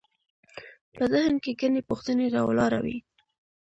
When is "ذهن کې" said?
1.13-1.51